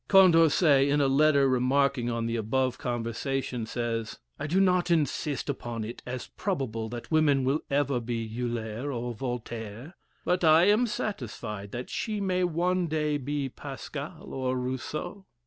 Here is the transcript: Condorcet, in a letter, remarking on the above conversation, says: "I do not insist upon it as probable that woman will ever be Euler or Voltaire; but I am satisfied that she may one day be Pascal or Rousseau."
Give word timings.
Condorcet, 0.07 0.87
in 0.89 0.99
a 0.99 1.05
letter, 1.07 1.47
remarking 1.47 2.09
on 2.09 2.25
the 2.25 2.35
above 2.35 2.79
conversation, 2.79 3.67
says: 3.67 4.17
"I 4.39 4.47
do 4.47 4.59
not 4.59 4.89
insist 4.89 5.47
upon 5.47 5.83
it 5.83 6.01
as 6.07 6.25
probable 6.35 6.89
that 6.89 7.11
woman 7.11 7.43
will 7.43 7.61
ever 7.69 7.99
be 7.99 8.25
Euler 8.35 8.91
or 8.91 9.13
Voltaire; 9.13 9.93
but 10.25 10.43
I 10.43 10.63
am 10.63 10.87
satisfied 10.87 11.69
that 11.73 11.91
she 11.91 12.19
may 12.19 12.43
one 12.43 12.87
day 12.87 13.17
be 13.19 13.47
Pascal 13.47 14.33
or 14.33 14.57
Rousseau." 14.57 15.27